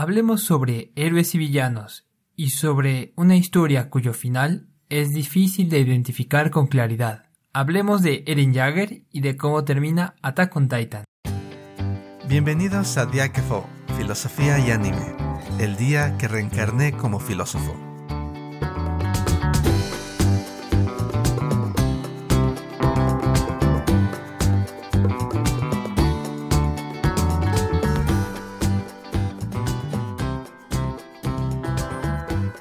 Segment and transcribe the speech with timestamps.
[0.00, 2.06] Hablemos sobre héroes y villanos
[2.36, 7.24] y sobre una historia cuyo final es difícil de identificar con claridad.
[7.52, 11.04] Hablemos de Eren Jagger y de cómo termina Attack on Titan.
[12.28, 13.66] Bienvenidos a Diakefo,
[13.96, 15.16] Filosofía y Anime,
[15.58, 17.87] el día que reencarné como filósofo.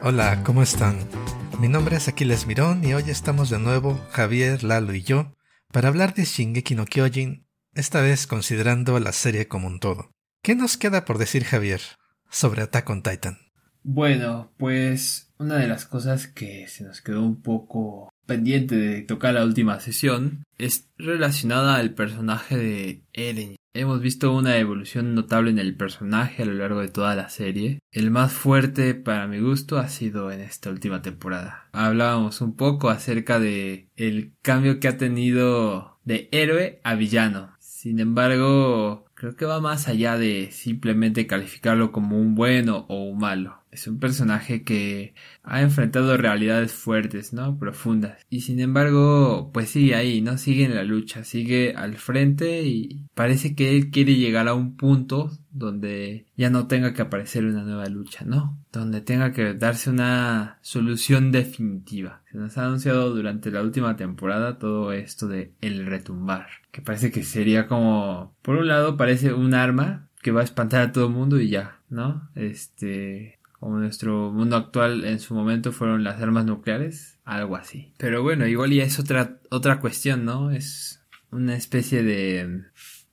[0.09, 0.99] Hola, ¿cómo están?
[1.59, 5.35] Mi nombre es Aquiles Mirón y hoy estamos de nuevo, Javier, Lalo y yo,
[5.73, 10.11] para hablar de Shingeki no Kyojin, esta vez considerando la serie como un todo.
[10.41, 11.81] ¿Qué nos queda por decir Javier
[12.29, 13.37] sobre Attack on Titan?
[13.83, 19.33] Bueno, pues una de las cosas que se nos quedó un poco pendiente de tocar
[19.33, 23.57] la última sesión es relacionada al personaje de Eren.
[23.79, 27.77] Hemos visto una evolución notable en el personaje a lo largo de toda la serie.
[27.91, 31.69] El más fuerte para mi gusto ha sido en esta última temporada.
[31.73, 37.55] Hablábamos un poco acerca de el cambio que ha tenido de héroe a villano.
[37.59, 43.19] Sin embargo, creo que va más allá de simplemente calificarlo como un bueno o un
[43.19, 43.61] malo.
[43.77, 47.59] Es un personaje que ha enfrentado realidades fuertes, ¿no?
[47.59, 48.25] Profundas.
[48.27, 50.39] Y sin embargo, pues sigue ahí, ¿no?
[50.39, 54.77] Sigue en la lucha, sigue al frente y parece que él quiere llegar a un
[54.77, 58.57] punto donde ya no tenga que aparecer una nueva lucha, ¿no?
[58.71, 62.23] Donde tenga que darse una solución definitiva.
[62.31, 67.11] Se nos ha anunciado durante la última temporada todo esto de el retumbar, que parece
[67.11, 71.07] que sería como, por un lado parece un arma que va a espantar a todo
[71.07, 72.29] el mundo y ya, ¿no?
[72.35, 77.93] Este, como nuestro mundo actual en su momento fueron las armas nucleares, algo así.
[77.97, 80.51] Pero bueno, igual ya es otra, otra cuestión, ¿no?
[80.51, 82.63] Es una especie de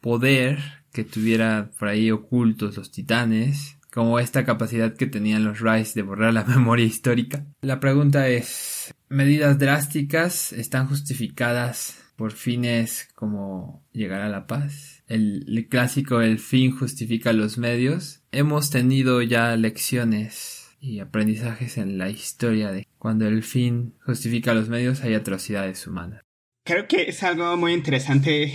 [0.00, 0.58] poder
[0.92, 6.02] que tuviera por ahí ocultos los titanes, como esta capacidad que tenían los Rise de
[6.02, 7.46] borrar la memoria histórica.
[7.62, 15.02] La pregunta es, ¿medidas drásticas están justificadas por fines como llegar a la paz?
[15.07, 18.23] El, clásico el fin justifica los medios.
[18.33, 24.69] Hemos tenido ya lecciones y aprendizajes en la historia de cuando el fin justifica los
[24.69, 26.23] medios hay atrocidades humanas.
[26.64, 28.52] Creo que es algo muy interesante.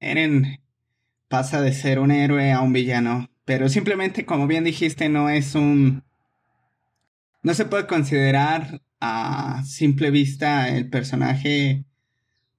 [0.00, 0.60] Eren
[1.28, 5.54] pasa de ser un héroe a un villano, pero simplemente, como bien dijiste, no es
[5.54, 6.04] un...
[7.42, 11.84] No se puede considerar a simple vista el personaje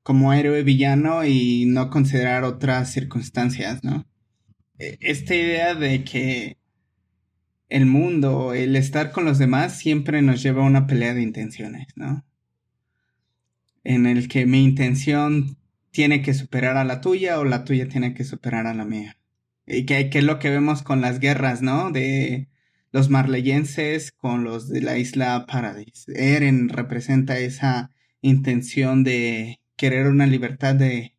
[0.06, 4.06] como héroe villano y no considerar otras circunstancias, ¿no?
[4.78, 6.58] E, esta idea de que
[7.70, 11.88] el mundo, el estar con los demás, siempre nos lleva a una pelea de intenciones,
[11.96, 12.24] ¿no?
[13.84, 15.58] En el que mi intención
[15.90, 19.18] tiene que superar a la tuya o la tuya tiene que superar a la mía.
[19.66, 21.90] Y que, que es lo que vemos con las guerras, ¿no?
[21.90, 22.48] De
[22.92, 26.12] los marleyenses con los de la isla Paradise.
[26.14, 27.90] Eren representa esa
[28.22, 31.16] intención de querer una libertad de,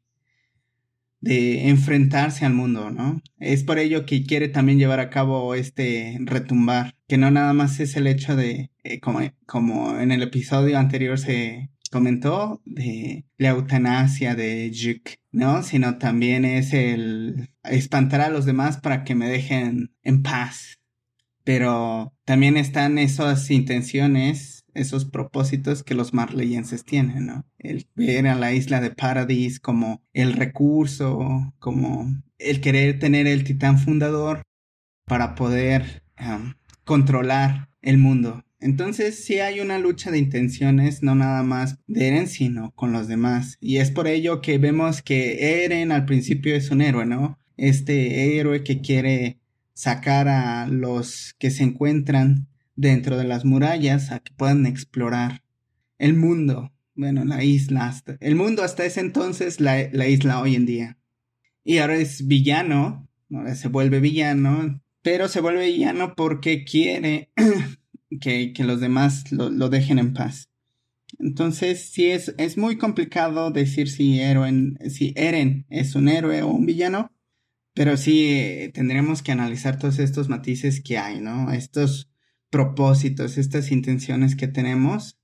[1.21, 3.22] de enfrentarse al mundo, ¿no?
[3.39, 7.81] Es por ello que quiere también llevar a cabo este retumbar, que no nada más
[7.81, 13.50] es el hecho de, eh, como, como en el episodio anterior se comentó, de la
[13.50, 15.62] eutanasia de Juk, ¿no?
[15.62, 20.78] Sino también es el espantar a los demás para que me dejen en paz.
[21.45, 27.47] Pero también están esas intenciones esos propósitos que los marleyenses tienen, ¿no?
[27.59, 33.44] El ver a la isla de Paradis como el recurso, como el querer tener el
[33.44, 34.42] titán fundador
[35.06, 36.03] para poder
[36.84, 38.44] controlar el mundo.
[38.59, 43.06] Entonces sí hay una lucha de intenciones, no nada más de Eren, sino con los
[43.06, 43.59] demás.
[43.60, 47.38] Y es por ello que vemos que Eren al principio es un héroe, ¿no?
[47.56, 49.41] Este héroe que quiere
[49.75, 55.42] sacar a los que se encuentran dentro de las murallas a que puedan explorar
[55.98, 60.66] el mundo, bueno, la isla, hasta, el mundo hasta ese entonces, la, isla hoy en
[60.66, 60.98] día.
[61.65, 67.30] Y ahora es villano, ahora se vuelve villano, pero se vuelve villano porque quiere
[68.21, 70.51] que, los demás lo, lo, dejen en paz.
[71.18, 74.21] Entonces, sí es, es muy complicado decir si,
[74.91, 77.10] si Eren es un héroe o un villano,
[77.74, 81.53] pero sí eh, tendremos que analizar todos estos matices que hay, ¿no?
[81.53, 82.10] Estos
[82.51, 85.19] propósitos, estas intenciones que tenemos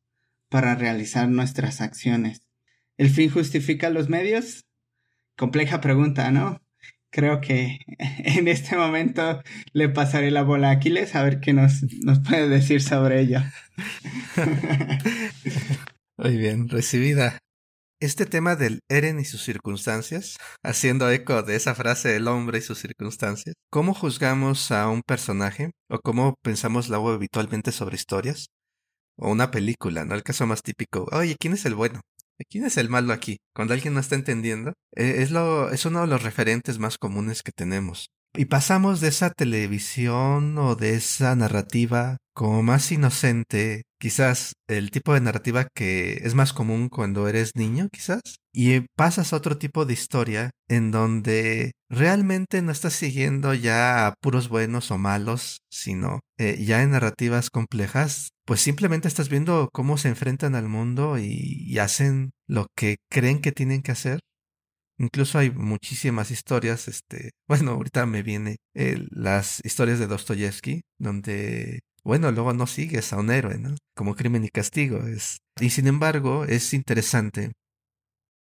[0.48, 2.42] para realizar nuestras acciones.
[2.96, 4.66] ¿El fin justifica los medios?
[5.36, 6.62] Compleja pregunta, ¿no?
[7.10, 9.42] Creo que en este momento
[9.72, 13.40] le pasaré la bola a Aquiles a ver qué nos, nos puede decir sobre ello.
[16.16, 17.38] Muy bien, recibida.
[18.04, 22.62] Este tema del Eren y sus circunstancias, haciendo eco de esa frase del hombre y
[22.62, 28.48] sus circunstancias, ¿cómo juzgamos a un personaje o cómo pensamos la web habitualmente sobre historias?
[29.16, 30.14] O una película, ¿no?
[30.14, 32.00] El caso más típico, oye, ¿quién es el bueno?
[32.50, 33.38] ¿Quién es el malo aquí?
[33.54, 37.42] Cuando alguien no está entendiendo, eh, es, lo, es uno de los referentes más comunes
[37.42, 38.08] que tenemos.
[38.34, 45.12] Y pasamos de esa televisión o de esa narrativa como más inocente, quizás el tipo
[45.12, 49.84] de narrativa que es más común cuando eres niño, quizás, y pasas a otro tipo
[49.84, 56.20] de historia en donde realmente no estás siguiendo ya a puros buenos o malos, sino
[56.38, 61.78] eh, ya en narrativas complejas, pues simplemente estás viendo cómo se enfrentan al mundo y
[61.78, 64.20] hacen lo que creen que tienen que hacer
[65.02, 68.58] Incluso hay muchísimas historias, este, bueno, ahorita me viene
[69.10, 73.74] las historias de Dostoyevsky, donde, bueno, luego no sigues a un héroe, ¿no?
[73.96, 75.04] Como crimen y castigo.
[75.08, 77.50] Es, y sin embargo, es interesante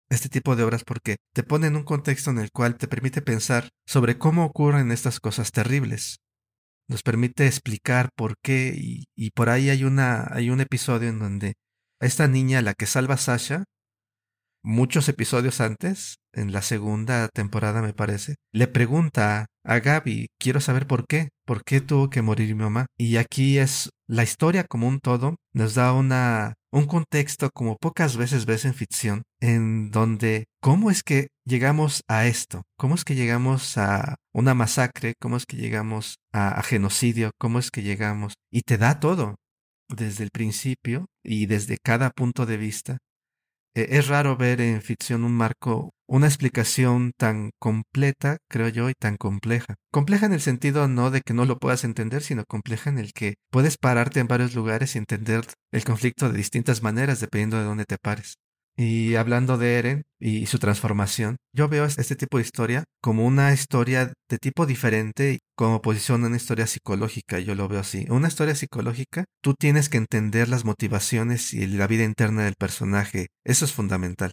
[0.09, 3.21] este tipo de obras porque te pone en un contexto en el cual te permite
[3.21, 6.19] pensar sobre cómo ocurren estas cosas terribles.
[6.87, 11.19] Nos permite explicar por qué y, y por ahí hay, una, hay un episodio en
[11.19, 11.55] donde
[11.99, 13.65] esta niña, la que salva a Sasha,
[14.63, 20.87] muchos episodios antes, en la segunda temporada me parece, le pregunta a Gaby, quiero saber
[20.87, 22.85] por qué, por qué tuvo que morir mi mamá.
[22.97, 28.17] Y aquí es la historia como un todo, nos da una, un contexto como pocas
[28.17, 33.15] veces ves en ficción, en donde cómo es que llegamos a esto, cómo es que
[33.15, 38.33] llegamos a una masacre, cómo es que llegamos a, a genocidio, cómo es que llegamos,
[38.51, 39.35] y te da todo
[39.89, 42.97] desde el principio y desde cada punto de vista
[43.77, 48.93] eh, es raro ver en ficción un marco, una explicación tan completa, creo yo, y
[48.93, 49.75] tan compleja.
[49.91, 53.13] Compleja en el sentido no de que no lo puedas entender, sino compleja en el
[53.13, 57.65] que puedes pararte en varios lugares y entender el conflicto de distintas maneras dependiendo de
[57.65, 58.37] dónde te pares.
[58.79, 63.51] Y hablando de Eren y su transformación, yo veo este tipo de historia como una
[63.51, 68.05] historia de tipo diferente, como posición una historia psicológica, yo lo veo así.
[68.09, 73.29] Una historia psicológica, tú tienes que entender las motivaciones y la vida interna del personaje,
[73.43, 74.31] eso es fundamental.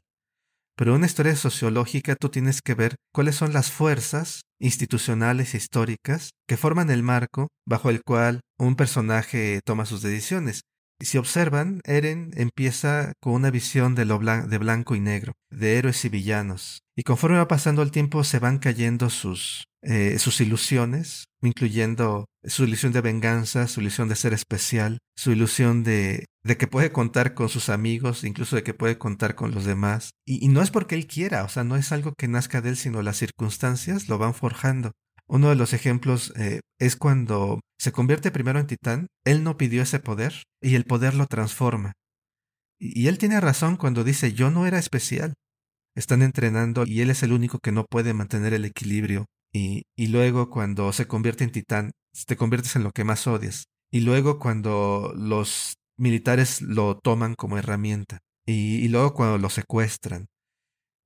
[0.77, 6.33] Pero una historia sociológica, tú tienes que ver cuáles son las fuerzas institucionales e históricas
[6.47, 10.63] que forman el marco bajo el cual un personaje toma sus decisiones.
[11.01, 16.05] Si observan, Eren empieza con una visión de, lo de blanco y negro, de héroes
[16.05, 21.25] y villanos, y conforme va pasando el tiempo se van cayendo sus, eh, sus ilusiones,
[21.43, 26.69] incluyendo su ilusión de venganza, su ilusión de ser especial, su ilusión de, de que
[26.69, 30.11] puede contar con sus amigos, incluso de que puede contar con los demás.
[30.25, 32.71] Y, y no es porque él quiera, o sea, no es algo que nazca de
[32.71, 34.93] él, sino las circunstancias lo van forjando.
[35.35, 39.83] Uno de los ejemplos eh, es cuando se convierte primero en titán, él no pidió
[39.83, 41.95] ese poder y el poder lo transforma.
[42.79, 45.35] Y, él tiene razón cuando dice yo no era especial.
[45.97, 49.27] Están entrenando y él es el único que no puede mantener el equilibrio.
[49.53, 51.91] Y, luego cuando se convierte en titán,
[52.29, 53.65] te conviertes en lo que más odias.
[53.91, 58.21] Y luego cuando los militares lo toman como herramienta.
[58.47, 60.27] Y, y luego cuando lo secuestran.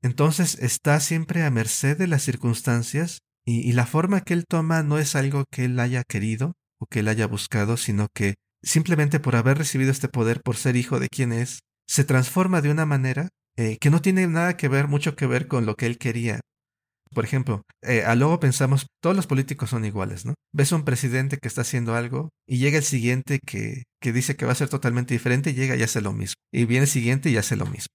[0.03, 4.99] Entonces está siempre a merced de las circunstancias y, la forma que él toma no
[4.99, 9.37] es algo que él haya querido o que él haya buscado, sino que simplemente por
[9.37, 13.31] haber recibido este poder, por ser hijo de quien es, se transforma de una manera
[13.57, 16.41] eh, que no tiene nada que ver, mucho que ver con lo que él quería.
[17.15, 20.35] Por ejemplo, eh, a luego pensamos, todos los políticos son iguales, ¿no?
[20.53, 24.37] Ves a un presidente que está haciendo algo y llega el siguiente que, que dice
[24.37, 26.35] que va a ser totalmente diferente y llega y hace lo mismo.
[26.53, 27.95] Y viene el siguiente y hace lo mismo.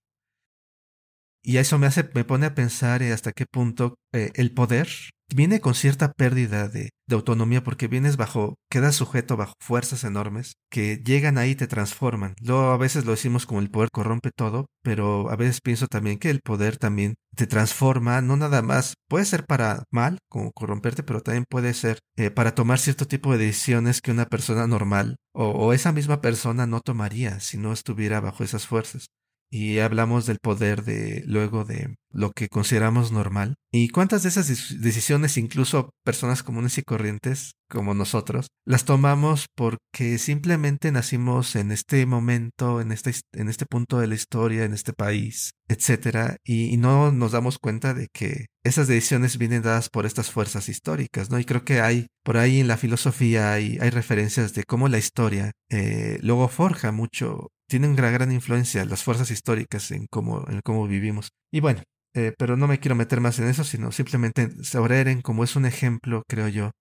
[1.44, 4.88] Y eso me hace, me pone a pensar eh, hasta qué punto el poder
[5.34, 10.98] viene con cierta pérdida de, autonomía porque vienes bajo, quedas sujeto bajo fuerzas enormes que
[10.98, 12.34] llegan ahí y te transforman.
[12.42, 16.18] Luego a veces lo decimos como el poder corrompe todo, pero a veces pienso también
[16.18, 21.04] que el poder también te transforma, no nada más, puede ser para mal, como corromperte,
[21.04, 25.18] pero también puede ser eh, para tomar cierto tipo de decisiones que una persona normal
[25.36, 29.08] o esa misma persona no tomaría si no estuviera bajo esas fuerzas
[29.54, 33.54] y hablamos del poder de luego de lo que consideramos normal.
[33.72, 34.48] ¿Y cuántas de esas
[34.82, 42.06] decisiones, incluso personas comunes y corrientes como nosotros, las tomamos porque simplemente nacimos en este
[42.06, 47.12] momento, en este, en este punto de la historia, en este país, etcétera, y, no
[47.12, 51.40] nos damos cuenta de que esas decisiones vienen dadas por estas fuerzas históricas, ¿no?
[51.40, 54.98] Y creo que hay, por ahí en la filosofía hay, hay referencias de cómo la
[54.98, 60.62] historia eh, luego forja mucho tienen una gran influencia las fuerzas históricas en cómo, en
[60.62, 61.30] cómo vivimos.
[61.52, 61.82] Y bueno,
[62.16, 65.56] eh, pero no me quiero meter más en eso, sino simplemente sobre Eren como es
[65.56, 66.72] un ejemplo, creo yo,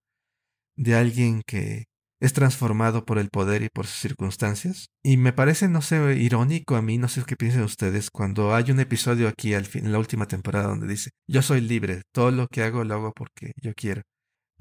[0.76, 1.85] de alguien que
[2.21, 4.87] es transformado por el poder y por sus circunstancias.
[5.02, 8.71] Y me parece, no sé, irónico a mí, no sé qué piensen ustedes, cuando hay
[8.71, 12.31] un episodio aquí al fin, en la última temporada donde dice, yo soy libre, todo
[12.31, 14.02] lo que hago lo hago porque yo quiero.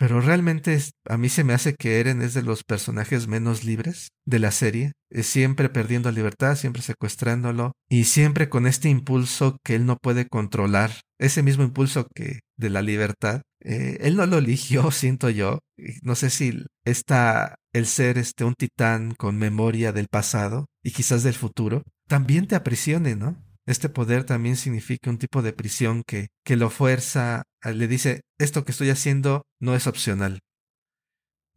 [0.01, 4.07] Pero realmente a mí se me hace que Eren es de los personajes menos libres
[4.25, 9.85] de la serie, siempre perdiendo libertad, siempre secuestrándolo y siempre con este impulso que él
[9.85, 10.89] no puede controlar,
[11.19, 15.59] ese mismo impulso que de la libertad, eh, él no lo eligió, siento yo.
[16.01, 21.21] No sé si está el ser este un titán con memoria del pasado y quizás
[21.21, 23.37] del futuro, también te aprisione, ¿no?
[23.65, 28.65] Este poder también significa un tipo de prisión que, que lo fuerza, le dice, esto
[28.65, 30.39] que estoy haciendo no es opcional.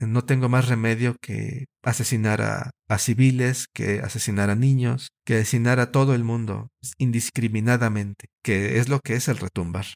[0.01, 5.91] No tengo más remedio que asesinar a, civiles, que asesinar a niños, que asesinar a
[5.93, 6.69] todo el mundo
[6.99, 9.87] indiscriminadamente, que es lo que es el retumbar,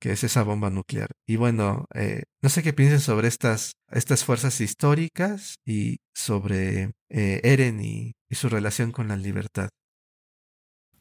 [0.00, 1.10] que es esa bomba nuclear.
[1.26, 7.40] Y bueno, eh, no sé qué piensen sobre estas, estas fuerzas históricas y sobre eh,
[7.44, 9.68] Eren y su relación con la libertad.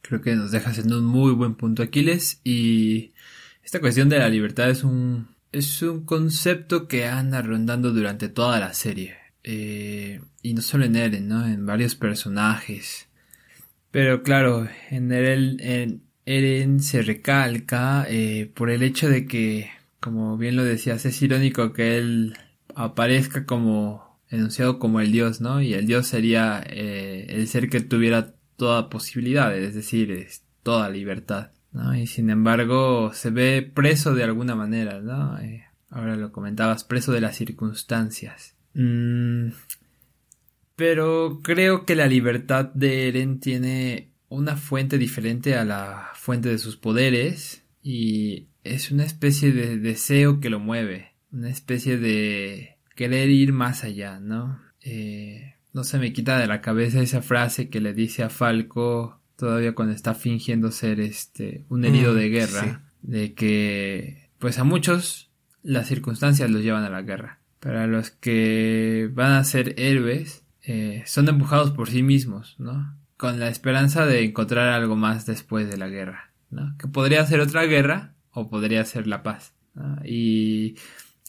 [0.08, 3.12] Creo que nos dejas en un muy buen punto Aquiles y
[3.62, 8.60] esta cuestión de la libertad es un, es un concepto que anda rondando durante toda
[8.62, 9.18] la serie.
[9.44, 11.46] Eh, y no solo en Eren, ¿no?
[11.46, 13.10] En varios personajes.
[13.92, 20.38] Pero claro, en Eren, en Eren se recalca eh, por el hecho de que, como
[20.38, 22.38] bien lo decías, es irónico que él
[22.76, 25.62] aparezca como enunciado como el dios, ¿no?
[25.62, 30.90] Y el dios sería eh, el ser que tuviera toda posibilidad, es decir, es toda
[30.90, 31.52] libertad.
[31.72, 31.96] ¿no?
[31.96, 35.40] Y sin embargo se ve preso de alguna manera, ¿no?
[35.40, 38.56] Eh, ahora lo comentabas, preso de las circunstancias.
[38.74, 39.50] Mm,
[40.76, 46.58] pero creo que la libertad de Eren tiene una fuente diferente a la fuente de
[46.58, 53.30] sus poderes y es una especie de deseo que lo mueve, una especie de querer
[53.30, 54.60] ir más allá, ¿no?
[54.82, 59.22] Eh, no se me quita de la cabeza esa frase que le dice a Falco
[59.36, 64.63] todavía cuando está fingiendo ser este un herido de mm, guerra de que pues a
[64.63, 65.29] muchos
[65.62, 71.03] las circunstancias los llevan a la guerra para los que van a ser héroes eh,
[71.05, 75.77] son empujados por sí mismos no con la esperanza de encontrar algo más después de
[75.77, 76.75] la guerra ¿no?
[76.79, 79.53] que podría ser otra guerra o podría ser la paz
[80.03, 80.74] y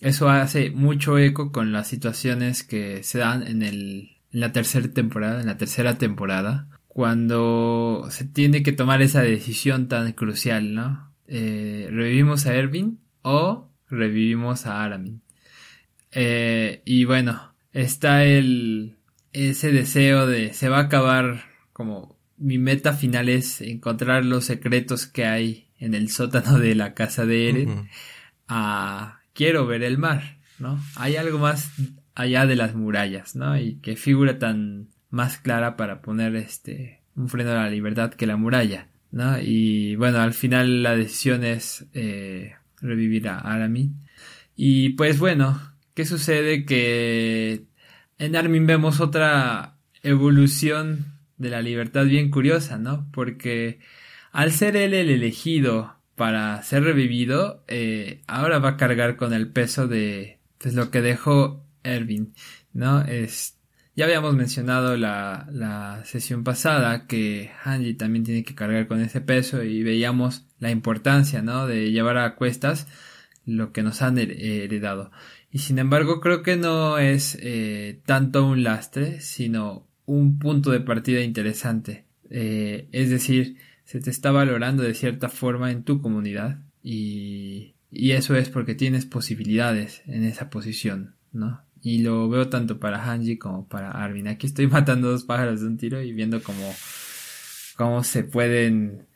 [0.01, 4.89] eso hace mucho eco con las situaciones que se dan en el en la tercera
[4.89, 11.13] temporada, en la tercera temporada, cuando se tiene que tomar esa decisión tan crucial, ¿no?
[11.27, 15.23] Eh, ¿Revivimos a Erwin o revivimos a Aramin?
[16.11, 18.97] Eh, y bueno, está el
[19.33, 25.07] ese deseo de se va a acabar como mi meta final es encontrar los secretos
[25.07, 27.89] que hay en el sótano de la casa de Eren
[28.49, 30.83] a quiero ver el mar, ¿no?
[30.97, 31.71] Hay algo más
[32.19, 33.57] allá de las murallas, ¿no?
[33.57, 38.27] Y qué figura tan más clara para poner este un freno a la libertad que
[38.27, 39.39] la muralla, ¿no?
[39.41, 44.01] Y bueno, al final la decisión es eh, revivir a Aramin.
[44.57, 45.61] Y pues bueno,
[45.95, 46.65] ¿qué sucede?
[46.65, 47.67] Que
[48.19, 51.07] en Armin vemos otra evolución
[51.37, 53.09] de la libertad bien curiosa, ¿no?
[53.13, 53.79] Porque
[54.33, 59.49] al ser él el elegido para ser revivido, eh, ahora va a cargar con el
[59.53, 62.35] peso de pues, lo que dejó Erwin,
[62.73, 63.03] ¿no?
[63.03, 63.59] Es,
[63.97, 69.21] ya habíamos mencionado la, la sesión pasada que Hanji también tiene que cargar con ese
[69.21, 71.67] peso y veíamos la importancia, ¿no?
[71.67, 72.87] De llevar a cuestas
[73.45, 75.11] lo que nos han heredado.
[75.51, 80.81] Y sin embargo creo que no es eh, tanto un lastre, sino un punto de
[80.81, 82.05] partida interesante.
[82.31, 88.13] Eh, es decir, se te está valorando de cierta forma en tu comunidad y, y
[88.13, 91.63] eso es porque tienes posibilidades en esa posición, ¿no?
[91.83, 94.29] Y lo veo tanto para Hanji como para Armin.
[94.29, 96.75] Aquí estoy matando dos pájaros de un tiro y viendo cómo,
[97.77, 99.07] cómo se pueden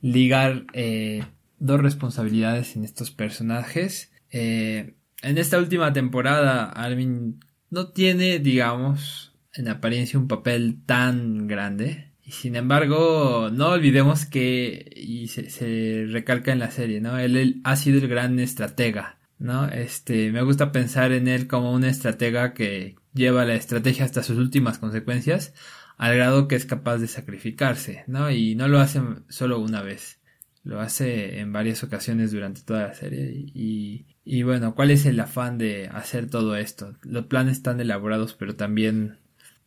[0.00, 1.24] ligar eh,
[1.58, 4.12] dos responsabilidades en estos personajes.
[4.30, 12.12] Eh, en esta última temporada, Armin no tiene, digamos, en apariencia un papel tan grande.
[12.24, 17.18] Y sin embargo, no olvidemos que, y se, se recalca en la serie, ¿no?
[17.18, 19.68] él ha sido el gran estratega ¿no?
[19.68, 24.38] Este, me gusta pensar en él como un estratega que lleva la estrategia hasta sus
[24.38, 25.54] últimas consecuencias,
[25.96, 28.30] al grado que es capaz de sacrificarse, ¿no?
[28.30, 30.20] Y no lo hace solo una vez,
[30.64, 33.32] lo hace en varias ocasiones durante toda la serie.
[33.32, 36.94] Y, y bueno, ¿cuál es el afán de hacer todo esto?
[37.02, 39.18] Los planes están elaborados, pero también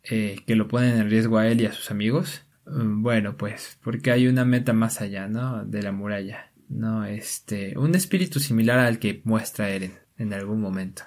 [0.04, 2.44] eh, que lo ponen en riesgo a él y a sus amigos.
[2.66, 5.64] Mm, bueno, pues, porque hay una meta más allá, ¿no?
[5.64, 6.51] De la muralla.
[6.72, 11.02] No, este, un espíritu similar al que muestra Eren en algún momento.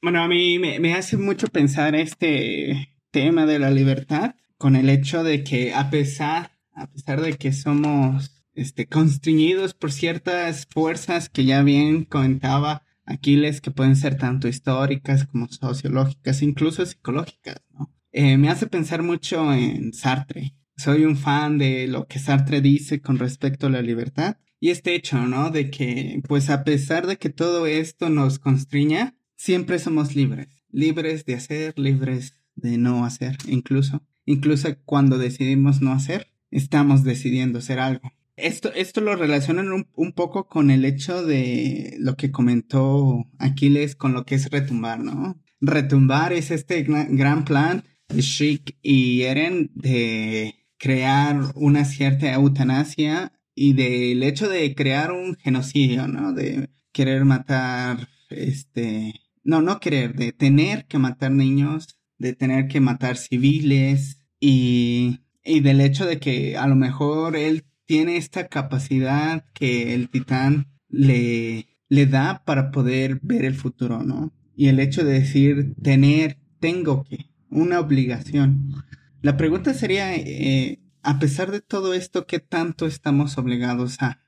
[0.00, 5.22] Bueno, a mí me, hace mucho pensar este tema de la libertad con el hecho
[5.22, 11.44] de que a pesar, a pesar de que somos este, constreñidos por ciertas fuerzas que
[11.44, 17.92] ya bien comentaba Aquiles, que pueden ser tanto históricas como sociológicas, incluso psicológicas, ¿no?
[18.12, 20.54] Eh, me hace pensar mucho en Sartre.
[20.76, 24.94] Soy un fan de lo que Sartre dice con respecto a la libertad y este
[24.94, 25.50] hecho, ¿no?
[25.50, 31.24] De que, pues a pesar de que todo esto nos constriña, siempre somos libres, libres
[31.24, 37.80] de hacer, libres de no hacer, incluso, incluso cuando decidimos no hacer, estamos decidiendo hacer
[37.80, 38.12] algo.
[38.36, 43.96] Esto, esto lo relacionan un, un, poco con el hecho de lo que comentó Aquiles
[43.96, 45.42] con lo que es retumbar, ¿no?
[45.60, 47.82] Retumbar es este gran plan
[48.16, 56.08] Schick y Eren de crear una cierta eutanasia y del hecho de crear un genocidio,
[56.08, 56.32] ¿no?
[56.32, 62.80] De querer matar, este, no, no querer, de tener que matar niños, de tener que
[62.80, 69.44] matar civiles y, y del hecho de que a lo mejor él tiene esta capacidad
[69.52, 74.32] que el titán le, le da para poder ver el futuro, ¿no?
[74.56, 78.72] Y el hecho de decir tener, tengo que, una obligación.
[79.20, 84.20] La pregunta sería, eh, a pesar de todo esto, ¿qué tanto estamos obligados a?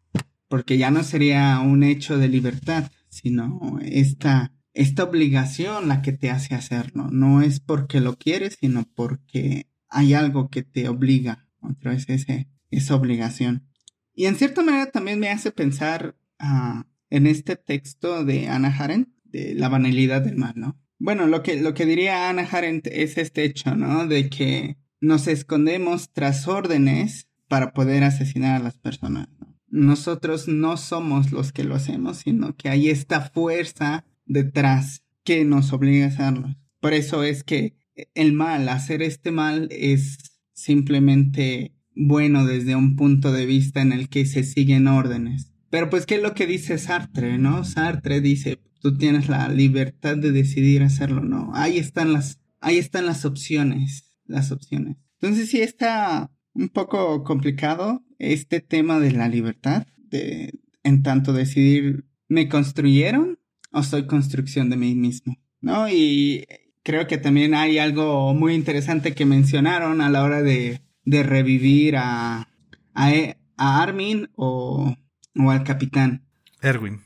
[0.49, 6.31] Porque ya no sería un hecho de libertad, sino esta, esta obligación la que te
[6.31, 7.09] hace hacerlo.
[7.11, 11.49] No es porque lo quieres, sino porque hay algo que te obliga.
[11.61, 13.66] Otra vez ese, esa obligación.
[14.14, 19.14] Y en cierta manera también me hace pensar ah, en este texto de Ana Haren,
[19.25, 20.78] de la banalidad del mal, ¿no?
[20.99, 24.07] Bueno, lo que, lo que diría Ana Arendt es este hecho, ¿no?
[24.07, 29.28] De que nos escondemos tras órdenes para poder asesinar a las personas.
[29.68, 35.73] Nosotros no somos los que lo hacemos, sino que hay esta fuerza detrás que nos
[35.73, 36.56] obliga a hacerlo.
[36.80, 37.76] Por eso es que
[38.14, 40.18] el mal, hacer este mal es
[40.52, 45.52] simplemente bueno desde un punto de vista en el que se siguen órdenes.
[45.70, 47.64] Pero pues, ¿qué es lo que dice Sartre, no?
[47.64, 51.50] Sartre dice, tú tienes la libertad de decidir hacerlo, ¿no?
[51.54, 54.97] Ahí están las, ahí están las opciones, las opciones.
[55.21, 62.06] Entonces sí está un poco complicado este tema de la libertad, de en tanto decidir,
[62.28, 63.39] ¿me construyeron
[63.73, 65.37] o soy construcción de mí mismo?
[65.60, 65.89] ¿No?
[65.89, 66.45] Y
[66.82, 71.97] creo que también hay algo muy interesante que mencionaron a la hora de, de revivir
[71.97, 72.49] a,
[72.95, 73.13] a,
[73.56, 74.95] a Armin o,
[75.37, 76.26] o al capitán.
[76.60, 77.00] Erwin.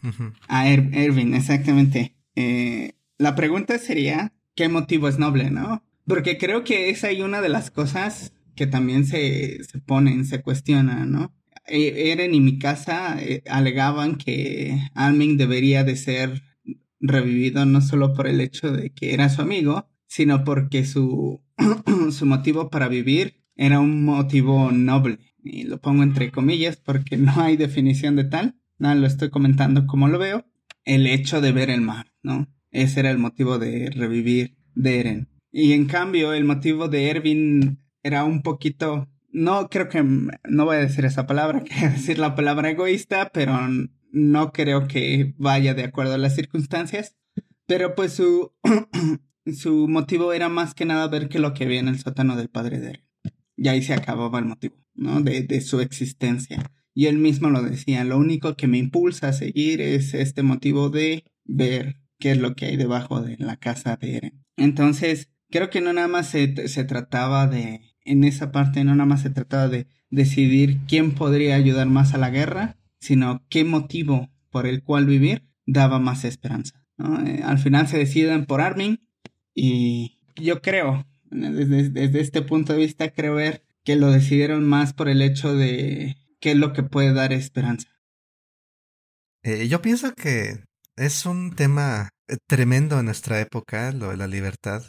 [0.48, 2.16] A er-, Erwin, exactamente.
[2.35, 5.83] Eh, la pregunta sería, ¿qué motivo es noble, no?
[6.08, 10.42] Porque creo que esa hay una de las cosas que también se, se ponen, se
[10.42, 11.34] cuestionan, ¿no?
[11.66, 16.42] E-, Eren y Mikasa eh, alegaban que Armin debería de ser
[17.00, 21.42] revivido no solo por el hecho de que era su amigo, sino porque su,
[22.10, 25.18] su motivo para vivir era un motivo noble.
[25.44, 29.86] Y lo pongo entre comillas porque no hay definición de tal nada, lo estoy comentando
[29.86, 30.44] como lo veo,
[30.84, 32.48] el hecho de ver el mar, ¿no?
[32.70, 35.28] Ese era el motivo de revivir de Eren.
[35.50, 40.76] Y en cambio, el motivo de Erwin era un poquito, no creo que, no voy
[40.76, 43.56] a decir esa palabra, quiero decir la palabra egoísta, pero
[44.11, 47.16] no creo que vaya de acuerdo a las circunstancias.
[47.66, 48.52] Pero pues su,
[49.54, 52.48] su motivo era más que nada ver que lo que había en el sótano del
[52.48, 53.04] padre de Eren.
[53.56, 55.20] Y ahí se acababa el motivo, ¿no?
[55.20, 56.70] De, de su existencia.
[56.94, 60.90] Y él mismo lo decía, lo único que me impulsa a seguir es este motivo
[60.90, 64.44] de ver qué es lo que hay debajo de la casa de Eren.
[64.56, 69.06] Entonces, creo que no nada más se, se trataba de, en esa parte, no nada
[69.06, 74.30] más se trataba de decidir quién podría ayudar más a la guerra, sino qué motivo
[74.50, 76.84] por el cual vivir daba más esperanza.
[77.26, 79.00] Eh, al final se deciden por Armin
[79.54, 84.92] y yo creo, desde, desde, este punto de vista, creo ver que lo decidieron más
[84.92, 87.88] por el hecho de qué es lo que puede dar esperanza.
[89.42, 90.64] Eh, yo pienso que
[90.96, 94.82] es un tema eh, tremendo en nuestra época, lo de la libertad.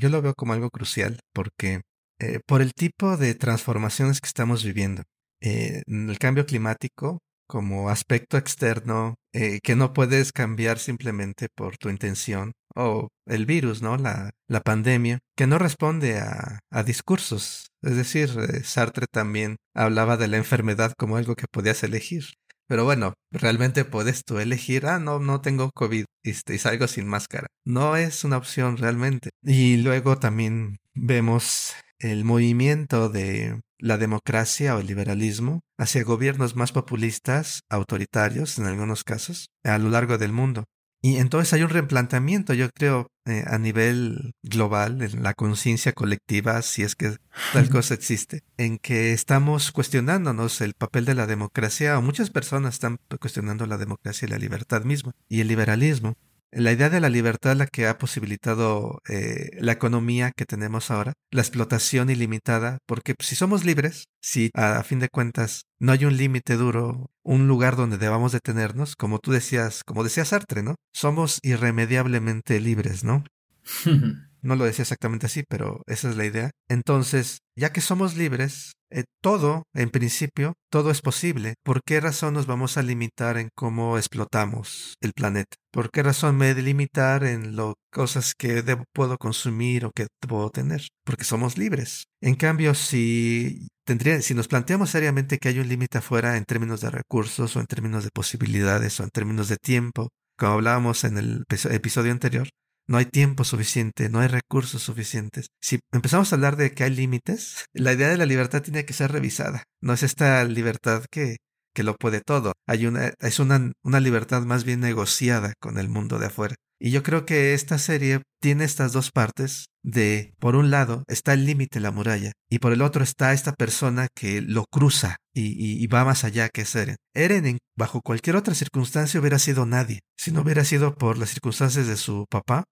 [0.00, 1.82] Yo lo veo como algo crucial porque
[2.20, 5.02] eh, por el tipo de transformaciones que estamos viviendo,
[5.40, 13.08] el cambio climático como aspecto externo que no puedes cambiar simplemente por tu intención, o
[13.26, 13.96] el virus, ¿no?
[13.96, 17.66] La, la pandemia, que no responde a, a discursos.
[17.82, 22.24] Es decir, eh, Sartre también hablaba de la enfermedad como algo que podías elegir.
[22.68, 27.08] Pero bueno, realmente puedes tú elegir, ah, no, no tengo COVID este, y salgo sin
[27.08, 27.48] máscara.
[27.64, 29.30] No es una opción realmente.
[29.42, 36.72] Y luego también vemos el movimiento de la democracia o el liberalismo hacia gobiernos más
[36.72, 40.64] populistas, autoritarios en algunos casos, a lo largo del mundo.
[41.00, 46.60] Y entonces hay un replanteamiento, yo creo, eh, a nivel global, en la conciencia colectiva,
[46.62, 47.16] si es que
[47.52, 52.74] tal cosa existe, en que estamos cuestionándonos el papel de la democracia, o muchas personas
[52.74, 56.16] están cuestionando la democracia y la libertad misma, y el liberalismo.
[56.50, 61.12] La idea de la libertad la que ha posibilitado eh, la economía que tenemos ahora,
[61.30, 66.16] la explotación ilimitada, porque si somos libres, si a, fin de cuentas no hay un
[66.16, 70.76] límite duro, un lugar donde debamos detenernos, como tú decías, como decía Sartre, ¿no?
[70.94, 73.24] Somos irremediablemente libres, ¿no?
[74.42, 76.50] No lo decía exactamente así, pero esa es la idea.
[76.68, 81.54] Entonces, ya que somos libres, eh, todo, en principio, todo es posible.
[81.62, 85.56] ¿Por qué razón nos vamos a limitar en cómo explotamos el planeta?
[85.72, 88.62] ¿Por qué razón me he de limitar en las cosas que
[88.94, 90.86] puedo consumir o que puedo tener?
[91.04, 92.04] Porque somos libres.
[92.22, 96.80] En cambio, si tendría, si nos planteamos seriamente que hay un límite afuera en términos
[96.80, 101.18] de recursos o en términos de posibilidades o en términos de tiempo, como hablábamos en
[101.18, 102.48] el episodio anterior,
[102.88, 105.48] no hay tiempo suficiente, no hay recursos suficientes.
[105.60, 108.94] Si empezamos a hablar de que hay límites, la idea de la libertad tiene que
[108.94, 109.64] ser revisada.
[109.80, 111.36] No es esta libertad que,
[111.74, 112.54] que lo puede todo.
[112.66, 116.54] Hay una, es una, una libertad más bien negociada con el mundo de afuera.
[116.80, 121.32] Y yo creo que esta serie tiene estas dos partes de, por un lado, está
[121.32, 125.82] el límite, la muralla, y por el otro está esta persona que lo cruza y,
[125.82, 126.96] y, va más allá que es Eren.
[127.14, 130.00] Eren, bajo cualquier otra circunstancia, hubiera sido nadie.
[130.16, 132.64] Si no hubiera sido por las circunstancias de su papá,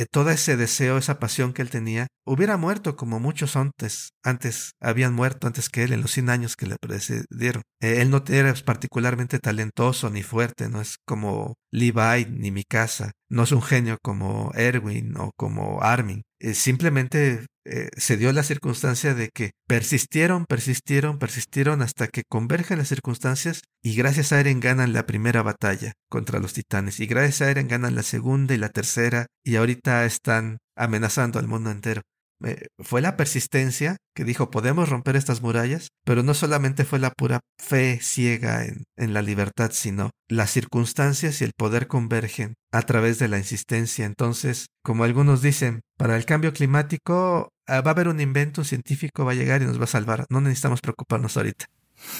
[0.00, 4.72] eh, todo ese deseo, esa pasión que él tenía, hubiera muerto como muchos antes, antes
[4.80, 7.62] habían muerto antes que él en los 100 años que le precedieron.
[7.80, 13.42] Eh, él no era particularmente talentoso ni fuerte, no es como Levi ni Mikasa, no
[13.42, 16.22] es un genio como Erwin o como Armin.
[16.42, 22.78] Eh, simplemente eh, se dio la circunstancia de que persistieron, persistieron, persistieron hasta que convergen
[22.78, 27.42] las circunstancias y gracias a Eren ganan la primera batalla contra los titanes y gracias
[27.42, 32.00] a Eren ganan la segunda y la tercera y ahorita están amenazando al mundo entero.
[32.44, 37.10] Eh, fue la persistencia que dijo podemos romper estas murallas, pero no solamente fue la
[37.10, 42.82] pura fe ciega en, en, la libertad, sino las circunstancias y el poder convergen a
[42.82, 44.06] través de la insistencia.
[44.06, 48.64] Entonces, como algunos dicen, para el cambio climático ah, va a haber un invento, un
[48.64, 50.24] científico va a llegar y nos va a salvar.
[50.30, 51.66] No necesitamos preocuparnos ahorita.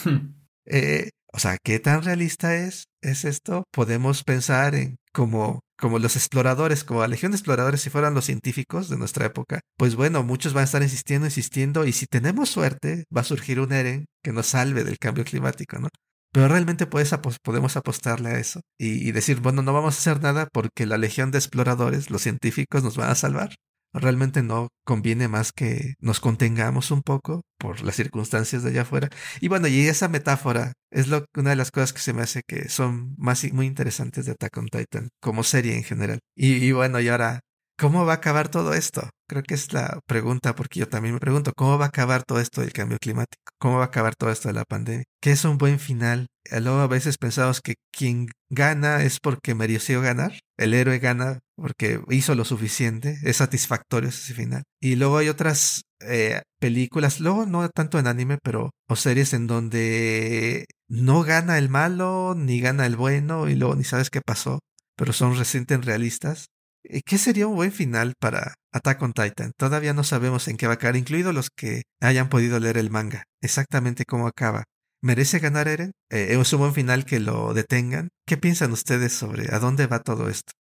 [0.66, 3.64] eh, o sea, ¿qué tan realista es, es esto?
[3.70, 8.24] Podemos pensar en como, como los exploradores, como la legión de exploradores, si fueran los
[8.26, 12.50] científicos de nuestra época, pues bueno, muchos van a estar insistiendo, insistiendo, y si tenemos
[12.50, 15.88] suerte, va a surgir un Eren que nos salve del cambio climático, ¿no?
[16.32, 20.22] Pero realmente puedes, podemos apostarle a eso y, y decir, bueno, no vamos a hacer
[20.22, 23.50] nada porque la legión de exploradores, los científicos, nos van a salvar
[23.92, 29.08] realmente no conviene más que nos contengamos un poco por las circunstancias de allá afuera.
[29.40, 32.42] Y bueno, y esa metáfora es lo, una de las cosas que se me hace
[32.46, 36.20] que son más muy interesantes de Attack on Titan, como serie en general.
[36.34, 37.40] Y, y bueno, y ahora,
[37.80, 39.08] ¿cómo va a acabar todo esto?
[39.26, 42.38] Creo que es la pregunta, porque yo también me pregunto, ¿cómo va a acabar todo
[42.38, 43.42] esto del cambio climático?
[43.58, 45.04] ¿Cómo va a acabar todo esto de la pandemia?
[45.22, 46.26] ¿Qué es un buen final?
[46.50, 50.38] Luego a veces pensamos que quien gana es porque mereció ganar.
[50.58, 53.18] El héroe gana porque hizo lo suficiente.
[53.22, 54.62] Es satisfactorio ese final.
[54.80, 59.46] Y luego hay otras eh, películas, luego no tanto en anime, pero o series en
[59.46, 64.58] donde no gana el malo ni gana el bueno y luego ni sabes qué pasó,
[64.96, 66.46] pero son recientes realistas.
[66.82, 69.52] ¿Qué sería un buen final para Attack on Titan?
[69.56, 72.90] Todavía no sabemos en qué va a acabar, incluidos los que hayan podido leer el
[72.90, 73.24] manga.
[73.40, 74.64] Exactamente cómo acaba.
[75.02, 75.92] ¿Merece ganar Eren?
[76.10, 78.08] Eh, ¿Es un buen final que lo detengan?
[78.26, 80.52] ¿Qué piensan ustedes sobre a dónde va todo esto?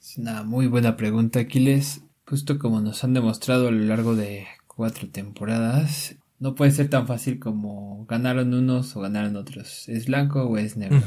[0.00, 2.02] Es una muy buena pregunta, Aquiles.
[2.26, 7.06] Justo como nos han demostrado a lo largo de cuatro temporadas, no puede ser tan
[7.06, 9.88] fácil como ganaron unos o ganaron otros.
[9.88, 11.02] ¿Es blanco o es negro?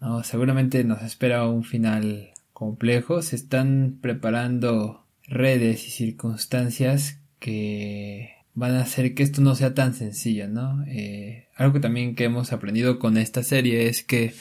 [0.00, 8.76] no, seguramente nos espera un final complejo, se están preparando redes y circunstancias que van
[8.76, 10.84] a hacer que esto no sea tan sencillo, ¿no?
[10.86, 14.32] Eh, algo también que hemos aprendido con esta serie es que,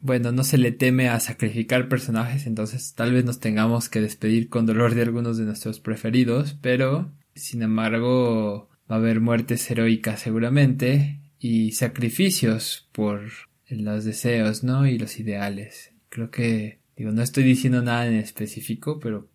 [0.00, 4.48] bueno, no se le teme a sacrificar personajes, entonces tal vez nos tengamos que despedir
[4.48, 10.20] con dolor de algunos de nuestros preferidos, pero, sin embargo, va a haber muertes heroicas
[10.20, 13.20] seguramente y sacrificios por
[13.68, 14.86] los deseos, ¿no?
[14.86, 15.92] Y los ideales.
[16.08, 19.26] Creo que Digo, no estoy diciendo nada en específico, pero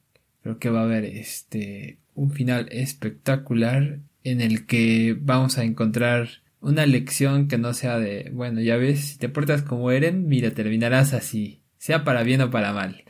[0.43, 6.29] creo que va a haber este un final espectacular en el que vamos a encontrar
[6.61, 10.51] una lección que no sea de, bueno, ya ves, si te portas como Eren, mira,
[10.51, 13.03] terminarás así, sea para bien o para mal.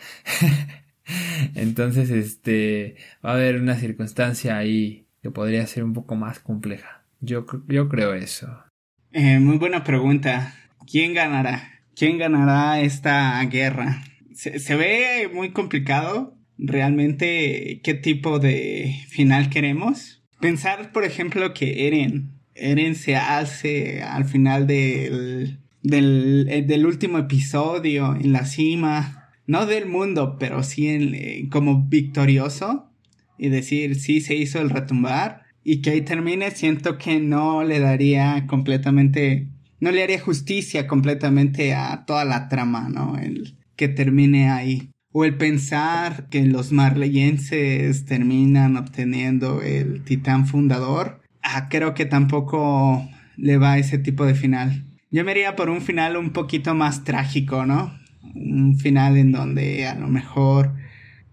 [1.56, 7.04] Entonces, este, va a haber una circunstancia ahí que podría ser un poco más compleja.
[7.20, 8.64] Yo, yo creo eso.
[9.12, 10.56] Eh, muy buena pregunta.
[10.90, 11.82] ¿Quién ganará?
[11.94, 14.02] ¿Quién ganará esta guerra?
[14.36, 20.24] Se, ve muy complicado realmente qué tipo de final queremos.
[20.40, 27.18] Pensar, por ejemplo, que Eren, Eren se hace al final del, del, eh, del último
[27.18, 32.92] episodio en la cima, no del mundo, pero sí en, eh, como victorioso
[33.38, 37.80] y decir, sí se hizo el retumbar y que ahí termine, siento que no le
[37.80, 39.48] daría completamente,
[39.80, 43.18] no le haría justicia completamente a toda la trama, ¿no?
[43.18, 44.92] El que termine ahí.
[45.12, 51.22] O el pensar que los marleyenses terminan obteniendo el titán fundador.
[51.42, 53.08] Ah, creo que tampoco
[53.38, 54.84] le va a ese tipo de final.
[55.12, 57.98] Yo me iría por un final un poquito más trágico, ¿no?
[58.34, 60.74] Un final en donde a lo mejor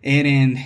[0.03, 0.59] Eren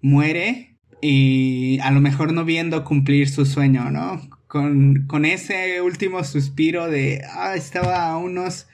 [0.00, 4.20] muere y a lo mejor no viendo cumplir su sueño, ¿no?
[4.48, 8.66] Con, con ese último suspiro de, ah, estaba a unos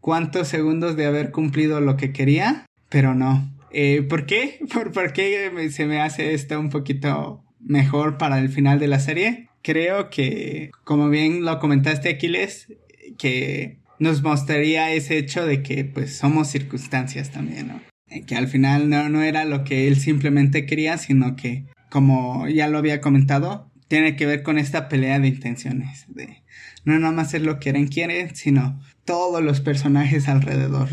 [0.00, 3.50] cuantos segundos de haber cumplido lo que quería, pero no.
[3.72, 4.58] Eh, ¿Por qué?
[4.72, 9.00] ¿Por, ¿Por qué se me hace esto un poquito mejor para el final de la
[9.00, 9.48] serie?
[9.62, 12.72] Creo que, como bien lo comentaste Aquiles,
[13.18, 17.80] que nos mostraría ese hecho de que pues somos circunstancias también, ¿no?
[18.26, 22.66] que al final no, no era lo que él simplemente quería, sino que, como ya
[22.66, 26.42] lo había comentado, tiene que ver con esta pelea de intenciones, de
[26.84, 30.88] no nada más ser lo que Eren quiere, sino todos los personajes alrededor,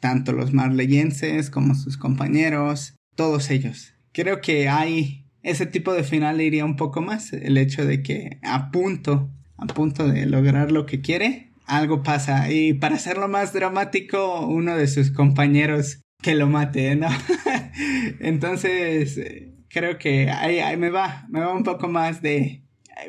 [0.00, 3.94] tanto los marleyenses como sus compañeros, todos ellos.
[4.12, 8.38] Creo que hay ese tipo de final iría un poco más, el hecho de que
[8.42, 13.52] a punto, a punto de lograr lo que quiere, algo pasa y para hacerlo más
[13.52, 17.08] dramático, uno de sus compañeros que lo mate, ¿no?
[18.20, 19.18] Entonces,
[19.68, 22.64] creo que ahí, me va, me va un poco más de...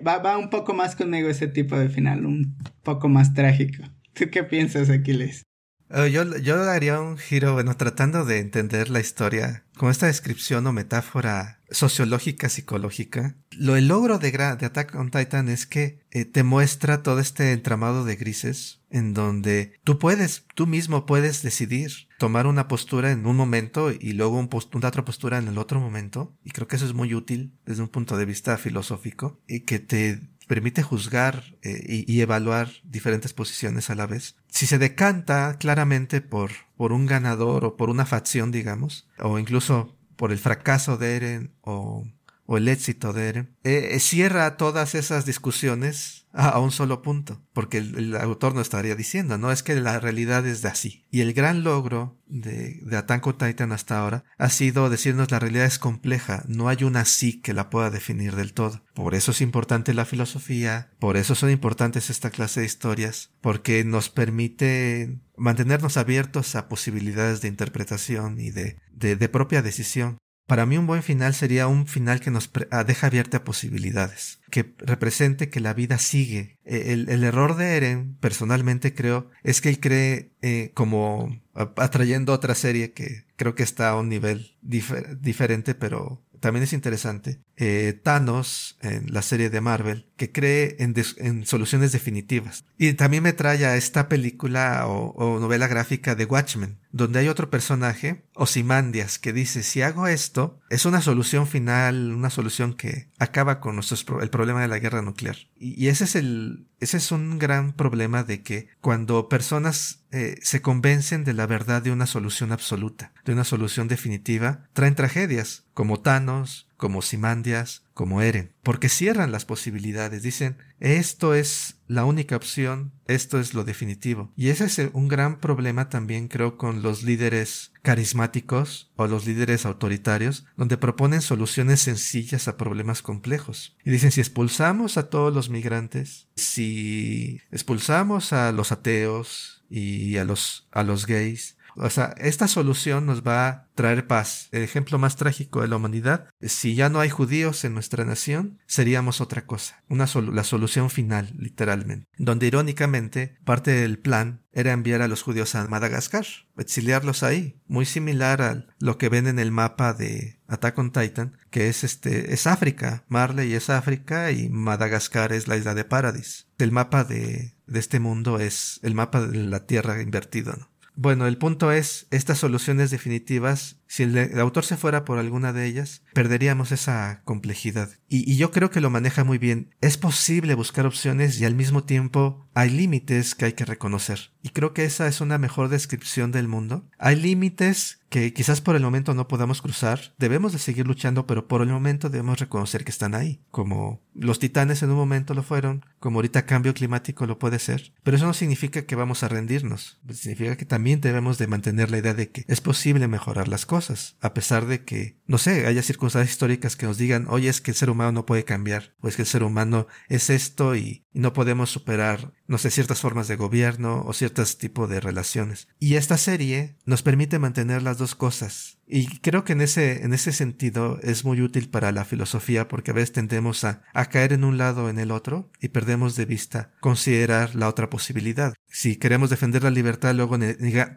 [0.07, 3.83] Va, va un poco más conmigo ese tipo de final, un poco más trágico.
[4.21, 5.41] ¿Tú qué piensas, Aquiles?
[5.89, 10.67] Uh, yo, yo haría un giro, bueno, tratando de entender la historia con esta descripción
[10.67, 13.35] o metáfora sociológica, psicológica.
[13.49, 17.51] Lo el logro de, de Attack on Titan es que eh, te muestra todo este
[17.51, 23.25] entramado de grises en donde tú puedes, tú mismo puedes decidir tomar una postura en
[23.25, 26.37] un momento y luego un una otra postura en el otro momento.
[26.43, 29.79] Y creo que eso es muy útil desde un punto de vista filosófico y que
[29.79, 34.35] te permite juzgar eh, y, evaluar diferentes posiciones a la vez.
[34.49, 39.95] Si se decanta claramente por, por un ganador o por una facción, digamos, o incluso
[40.17, 42.05] por el fracaso de Eren o,
[42.49, 48.15] el éxito de Eren, eh, cierra todas esas discusiones a, un solo punto, porque el,
[48.15, 51.05] autor no estaría diciendo, no es que la realidad es de así.
[51.11, 53.03] Y el gran logro de, de
[53.37, 57.53] Titan hasta ahora ha sido decirnos la realidad es compleja, no hay una sí que
[57.53, 58.83] la pueda definir del todo.
[58.93, 63.83] Por eso es importante la filosofía, por eso son importantes esta clase de historias, porque
[63.83, 70.17] nos permite mantenernos abiertos a posibilidades de interpretación y de, de, de propia decisión.
[70.51, 74.75] Para mí un buen final sería un final que nos ah, deja abierta posibilidades, que
[74.79, 76.57] represente que la vida sigue.
[76.65, 82.53] E, el, error de Eren, personalmente creo, es que él cree eh, como atrayendo otra
[82.53, 87.39] serie que creo que está a un nivel diferente, pero también es interesante.
[87.55, 92.63] Eh, Thanos, en la serie de Marvel, que cree en, soluciones definitivas.
[92.77, 97.49] Y también me trae a esta película o, novela gráfica de Watchmen, donde hay otro
[97.49, 103.59] personaje, Osimandias, que dice, si hago esto, es una solución final, una solución que acaba
[103.59, 105.37] con nuestros, el problema de la guerra nuclear.
[105.57, 110.61] Y, ese es el, ese es un gran problema de que cuando personas eh, se
[110.61, 115.99] convencen de la verdad de una solución absoluta, de una solución definitiva, traen tragedias, como
[115.99, 122.91] Thanos, como Simandias, como Eren, porque cierran las posibilidades, dicen, esto es la única opción,
[123.05, 124.33] esto es lo definitivo.
[124.35, 129.67] Y ese es un gran problema también creo con los líderes carismáticos o los líderes
[129.67, 133.77] autoritarios, donde proponen soluciones sencillas a problemas complejos.
[133.85, 140.25] Y dicen, si expulsamos a todos los migrantes, si expulsamos a los ateos y a
[140.25, 144.49] los, a los gays, o sea, esta solución nos va a traer paz.
[144.51, 148.59] El ejemplo más trágico de la humanidad, si ya no hay judíos en nuestra nación,
[148.67, 149.83] seríamos otra cosa.
[149.87, 152.07] Una la solución final, literalmente.
[152.17, 156.25] Donde irónicamente, parte del plan era enviar a los judíos a Madagascar,
[156.57, 161.37] exiliarlos ahí, muy similar a lo que ven en el mapa de Attack on Titan,
[161.49, 166.47] que es este, es África, Marley es África y Madagascar es la isla de Paradis.
[166.57, 170.70] El mapa de, de este mundo es el mapa de la Tierra invertido, ¿no?
[170.95, 175.65] Bueno, el punto es, estas soluciones definitivas Si el, autor se fuera por alguna de
[175.65, 177.89] ellas, perderíamos esa complejidad.
[178.07, 179.75] Y, y yo creo que lo maneja muy bien.
[179.81, 184.31] Es posible buscar opciones y al mismo tiempo hay límites que hay que reconocer.
[184.43, 186.87] Y creo que esa es una mejor descripción del mundo.
[186.99, 191.47] Hay límites que quizás por el momento no podamos cruzar, debemos de seguir luchando, pero
[191.47, 195.43] por el momento debemos reconocer que están ahí, como los titanes en un momento lo
[195.43, 199.29] fueron, como ahorita cambio climático lo puede ser, pero eso no significa que vamos a
[199.29, 203.65] rendirnos, significa que también debemos de mantener la idea de que es posible mejorar las
[203.65, 203.80] cosas,
[204.21, 207.71] a pesar de que, no sé, haya circunstancias históricas que nos digan, oye, es que
[207.71, 211.05] el ser humano no puede cambiar, o es que el ser humano es esto y,
[211.13, 215.67] no podemos superar, no sé, ciertas formas de gobierno o ciertos tipos de relaciones.
[215.79, 218.77] Y esta serie nos permite mantener las dos cosas.
[218.87, 222.91] Y creo que en ese, en ese sentido es muy útil para la filosofía porque
[222.91, 226.25] a veces tendemos a, caer en un lado o en el otro y perdemos de
[226.25, 228.53] vista considerar la otra posibilidad.
[228.67, 230.37] Si queremos defender la libertad, luego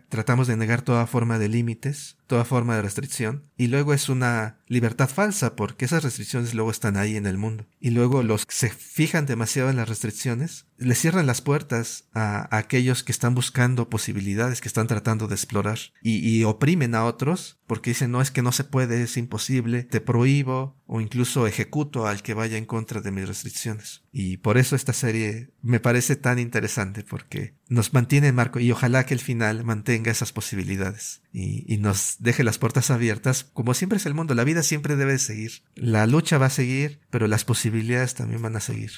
[0.08, 4.23] tratamos de negar toda forma de límites, toda forma de restricción, y luego es una
[4.66, 7.66] libertad falsa porque esas restricciones luego están ahí en el mundo.
[7.80, 12.54] Y luego los que se fijan demasiado en las restricciones le cierran las puertas a,
[12.56, 17.90] aquellos que están buscando posibilidades, que están tratando de explorar y, oprimen a otros porque
[17.90, 22.22] dicen no es que no se puede, es imposible, te prohíbo o incluso ejecuto al
[22.22, 24.02] que vaya en contra de mis restricciones.
[24.12, 28.70] Y por eso esta serie me parece tan interesante porque nos mantiene en marco y
[28.70, 33.74] ojalá que el final mantenga esas posibilidades y, y nos deje las puertas abiertas como
[33.74, 37.26] siempre es el mundo, la vida siempre debe seguir, la lucha va a seguir, pero
[37.26, 38.92] las posibilidades también van a seguir.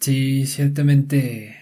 [0.00, 1.56] Sí, ciertamente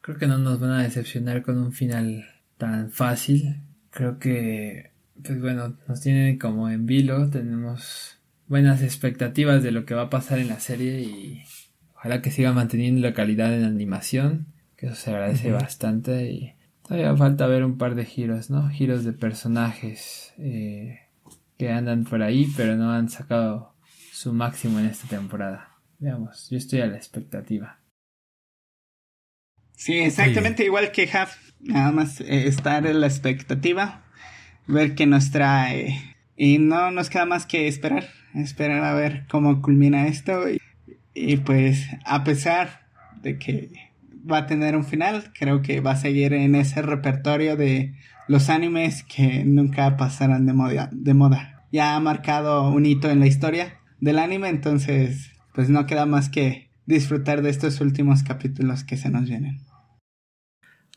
[0.00, 2.26] creo que no nos van a decepcionar con un final
[2.58, 3.62] tan fácil.
[3.90, 4.90] Creo que,
[5.24, 10.10] pues bueno, nos tienen como en vilo, tenemos buenas expectativas de lo que va a
[10.10, 11.42] pasar en la serie y
[11.94, 16.54] ojalá que siga manteniendo la calidad en la animación, que eso se agradece bastante y
[16.82, 18.68] todavía falta ver un par de giros, ¿no?
[18.70, 20.98] Giros de personajes eh,
[21.56, 23.74] que andan por ahí pero no han sacado
[24.12, 25.78] su máximo en esta temporada.
[26.00, 27.78] Veamos, yo estoy a la expectativa.
[29.76, 31.36] Sí, exactamente igual que Half.
[31.60, 34.04] Nada más eh, estar en la expectativa,
[34.66, 36.14] ver qué nos trae.
[36.36, 40.48] Y no nos queda más que esperar, esperar a ver cómo culmina esto.
[40.50, 40.60] Y,
[41.14, 42.86] y pues, a pesar
[43.22, 43.70] de que
[44.30, 47.94] va a tener un final, creo que va a seguir en ese repertorio de
[48.28, 50.88] los animes que nunca pasarán de moda.
[50.92, 51.64] De moda.
[51.72, 56.28] Ya ha marcado un hito en la historia del anime, entonces, pues no queda más
[56.28, 59.60] que disfrutar de estos últimos capítulos que se nos vienen.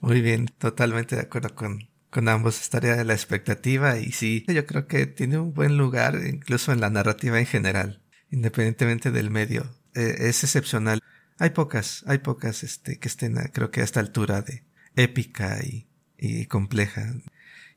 [0.02, 2.62] Muy bien, totalmente de acuerdo con, con ambos.
[2.62, 6.82] Estaría de la expectativa y sí, yo creo que tiene un buen lugar incluso en
[6.82, 9.76] la narrativa en general, independientemente del medio.
[9.96, 11.02] E, es excepcional.
[11.40, 15.88] Hay pocas, hay pocas este, que estén, creo que a esta altura de épica y,
[16.18, 17.14] y compleja.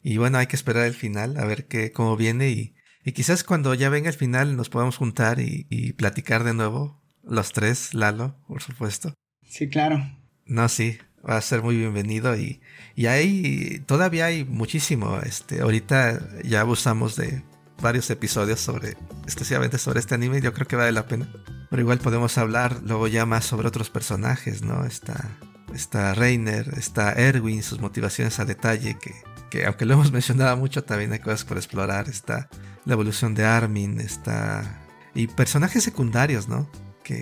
[0.02, 3.44] Y bueno, hay que esperar el final, a ver qué, cómo viene y, y quizás
[3.44, 7.94] cuando ya venga el final nos podamos juntar y, y platicar de nuevo los tres,
[7.94, 9.14] Lalo, por supuesto.
[9.44, 10.00] Sí, claro.
[10.46, 12.60] No, sí, va a ser muy bienvenido y,
[12.94, 17.42] y hay, todavía hay muchísimo, este, ahorita ya abusamos de
[17.80, 21.28] varios episodios sobre, exclusivamente sobre este anime, yo creo que vale la pena.
[21.70, 24.84] Pero igual podemos hablar luego ya más sobre otros personajes, ¿no?
[24.84, 25.38] Está,
[25.74, 29.14] está Reiner, está Erwin, sus motivaciones a detalle, que,
[29.50, 32.08] que aunque lo hemos mencionado mucho, también hay cosas por explorar.
[32.08, 32.48] Está
[32.84, 34.78] la evolución de Armin, está...
[35.14, 36.70] Y personajes secundarios, ¿no?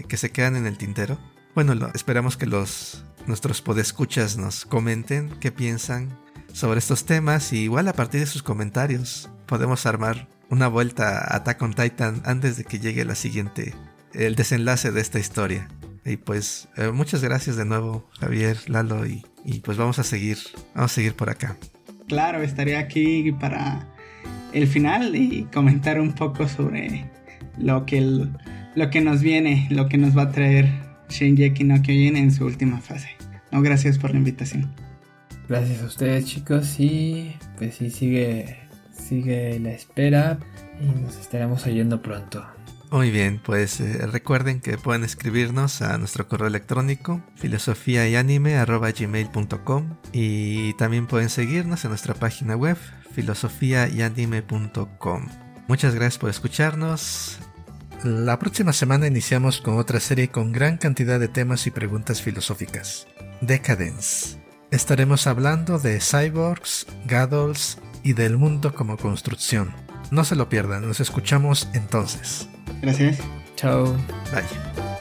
[0.07, 1.19] Que, se quedan en el tintero.
[1.55, 6.19] Bueno, esperamos que los nuestros podescuchas nos comenten qué piensan
[6.53, 11.37] sobre estos temas y igual a partir de sus comentarios podemos armar una vuelta a
[11.37, 13.75] Attack on Titan antes de que llegue la siguiente,
[14.13, 15.69] el desenlace de esta historia.
[16.05, 20.37] Y pues eh, muchas gracias de nuevo Javier, Lalo y, y, pues vamos a seguir,
[20.75, 21.57] vamos a seguir por acá.
[22.09, 23.87] Claro, estaré aquí para
[24.53, 27.11] el final y comentar un poco sobre
[27.59, 28.29] lo que,
[28.75, 30.69] lo que nos viene, lo que nos va a traer
[31.09, 33.09] Shingeki no Kyojin en su última fase.
[33.51, 34.73] No, gracias por la invitación.
[35.49, 38.59] Gracias a ustedes chicos y pues sí sigue
[38.93, 40.39] sigue la espera
[40.81, 42.45] y nos estaremos oyendo pronto.
[42.91, 48.57] Muy bien, pues eh, recuerden que pueden escribirnos a nuestro correo electrónico filosofía y anime
[48.65, 52.79] gmail.com y también pueden seguirnos en nuestra página web
[53.13, 55.29] filosofiayanime.com.
[55.69, 57.39] Muchas gracias por escucharnos.
[58.05, 63.09] La próxima semana iniciamos con otra serie con gran cantidad de temas y preguntas filosóficas.
[63.41, 64.39] Decadence.
[64.71, 69.73] Estaremos hablando de cyborgs, gaddles y del mundo como construcción.
[70.13, 72.49] No se lo pierdan, nos escuchamos entonces.
[72.83, 73.19] Gracias.
[73.57, 73.97] Chao.
[74.33, 74.98] Bye.